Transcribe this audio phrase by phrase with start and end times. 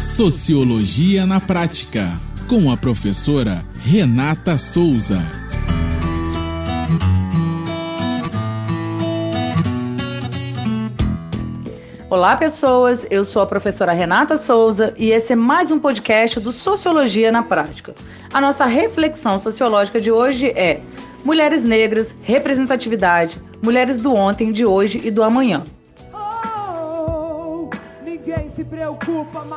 [0.00, 2.18] Sociologia na Prática,
[2.48, 5.18] com a professora Renata Souza.
[12.08, 13.06] Olá, pessoas.
[13.10, 17.42] Eu sou a professora Renata Souza e esse é mais um podcast do Sociologia na
[17.42, 17.94] Prática.
[18.32, 20.80] A nossa reflexão sociológica de hoje é
[21.22, 25.62] Mulheres Negras, Representatividade, Mulheres do Ontem, de Hoje e do Amanhã.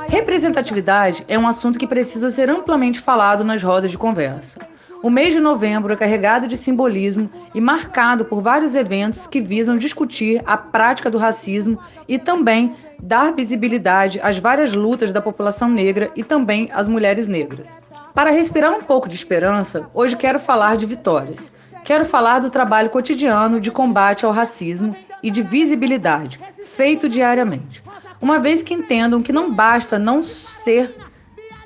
[0.08, 4.60] Representatividade é um assunto que precisa ser amplamente falado nas rodas de conversa.
[5.02, 9.78] O mês de novembro é carregado de simbolismo e marcado por vários eventos que visam
[9.78, 16.10] discutir a prática do racismo e também dar visibilidade às várias lutas da população negra
[16.16, 17.68] e também às mulheres negras.
[18.14, 21.52] Para respirar um pouco de esperança, hoje quero falar de vitórias.
[21.84, 27.84] Quero falar do trabalho cotidiano de combate ao racismo e de visibilidade, feito diariamente
[28.24, 30.96] uma vez que entendam que não basta não ser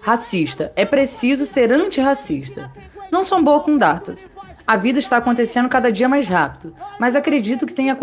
[0.01, 2.71] racista, é preciso ser antirracista.
[3.11, 4.31] Não sou boa com datas.
[4.65, 7.95] A vida está acontecendo cada dia mais rápido, mas acredito que tenha,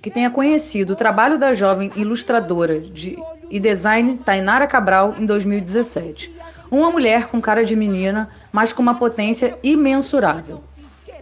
[0.00, 3.18] que tenha conhecido o trabalho da jovem ilustradora de,
[3.50, 6.32] e design Tainara Cabral em 2017.
[6.70, 10.62] Uma mulher com cara de menina, mas com uma potência imensurável.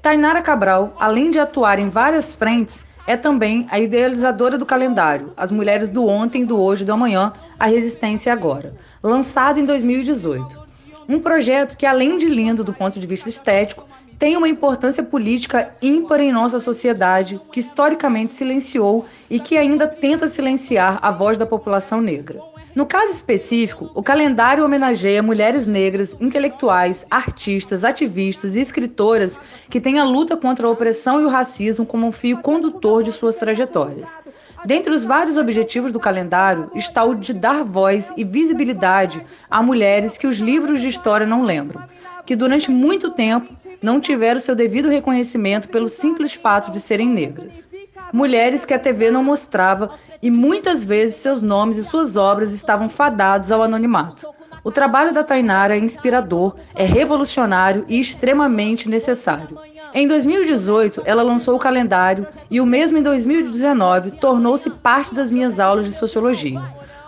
[0.02, 5.52] Tainara Cabral, além de atuar em várias frentes, é também a idealizadora do calendário As
[5.52, 10.64] Mulheres do Ontem, do Hoje e do Amanhã, A Resistência Agora, lançado em 2018.
[11.08, 13.86] Um projeto que, além de lindo do ponto de vista estético,
[14.18, 20.26] tem uma importância política ímpar em nossa sociedade, que historicamente silenciou e que ainda tenta
[20.26, 22.40] silenciar a voz da população negra.
[22.74, 30.00] No caso específico, o calendário homenageia mulheres negras, intelectuais, artistas, ativistas e escritoras que têm
[30.00, 34.18] a luta contra a opressão e o racismo como um fio condutor de suas trajetórias.
[34.64, 40.18] Dentre os vários objetivos do calendário está o de dar voz e visibilidade a mulheres
[40.18, 41.80] que os livros de história não lembram,
[42.26, 47.68] que durante muito tempo não tiveram seu devido reconhecimento pelo simples fato de serem negras.
[48.14, 49.90] Mulheres que a TV não mostrava
[50.22, 54.32] e muitas vezes seus nomes e suas obras estavam fadados ao anonimato.
[54.62, 59.58] O trabalho da Tainara é inspirador, é revolucionário e extremamente necessário.
[59.92, 65.58] Em 2018, ela lançou o calendário e o mesmo em 2019 tornou-se parte das minhas
[65.58, 66.62] aulas de sociologia.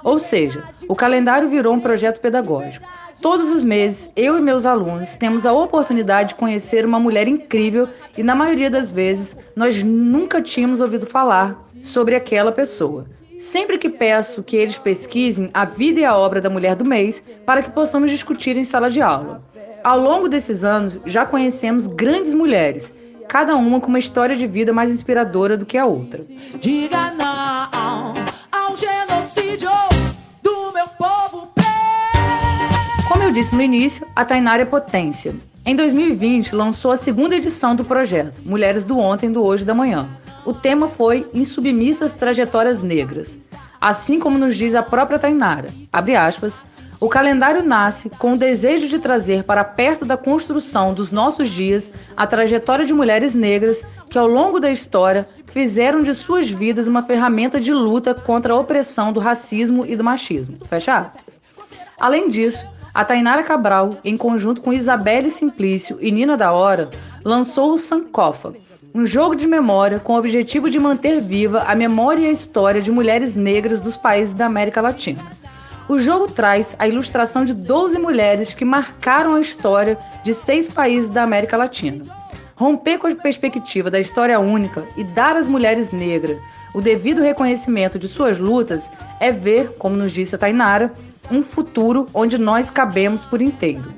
[0.06, 2.86] Ou seja, o calendário virou um projeto pedagógico.
[3.20, 7.88] Todos os meses, eu e meus alunos temos a oportunidade de conhecer uma mulher incrível
[8.16, 13.06] e, na maioria das vezes, nós nunca tínhamos ouvido falar sobre aquela pessoa.
[13.40, 17.20] Sempre que peço que eles pesquisem a vida e a obra da mulher do mês
[17.44, 19.42] para que possamos discutir em sala de aula.
[19.82, 22.94] Ao longo desses anos, já conhecemos grandes mulheres,
[23.28, 26.24] cada uma com uma história de vida mais inspiradora do que a outra.
[26.60, 27.85] Diga não
[33.36, 35.36] disse no início, a Tainara é potência.
[35.64, 39.74] Em 2020, lançou a segunda edição do projeto Mulheres do Ontem, do Hoje e da
[39.74, 40.08] Manhã
[40.46, 43.36] o tema foi Insubmissas Trajetórias Negras.
[43.80, 46.62] Assim como nos diz a própria Tainara, abre aspas,
[47.00, 51.90] o calendário nasce com o desejo de trazer para perto da construção dos nossos dias
[52.16, 57.02] a trajetória de mulheres negras que, ao longo da história, fizeram de suas vidas uma
[57.02, 60.56] ferramenta de luta contra a opressão do racismo e do machismo.
[60.64, 61.40] Fecha aspas.
[61.98, 62.64] Além disso,
[62.96, 66.88] a Tainara Cabral, em conjunto com Isabelle Simplício e Nina da Hora,
[67.22, 68.54] lançou o Sankofa,
[68.94, 72.80] um jogo de memória com o objetivo de manter viva a memória e a história
[72.80, 75.22] de mulheres negras dos países da América Latina.
[75.86, 81.10] O jogo traz a ilustração de 12 mulheres que marcaram a história de seis países
[81.10, 82.02] da América Latina.
[82.54, 86.38] Romper com a perspectiva da história única e dar às mulheres negras
[86.76, 90.92] o devido reconhecimento de suas lutas é ver, como nos disse a Tainara,
[91.30, 93.94] um futuro onde nós cabemos por inteiro.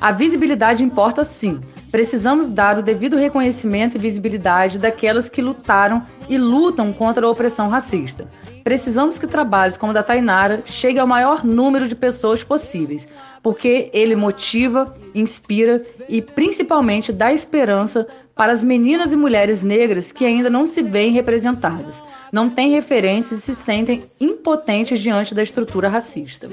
[0.00, 6.36] A visibilidade importa sim, Precisamos dar o devido reconhecimento e visibilidade daquelas que lutaram e
[6.36, 8.28] lutam contra a opressão racista.
[8.62, 13.08] Precisamos que trabalhos como o da Tainara cheguem ao maior número de pessoas possíveis,
[13.42, 20.26] porque ele motiva, inspira e principalmente dá esperança para as meninas e mulheres negras que
[20.26, 25.88] ainda não se veem representadas, não têm referências e se sentem impotentes diante da estrutura
[25.88, 26.50] racista.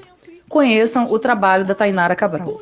[0.56, 2.62] Conheçam o trabalho da Tainara Cabral.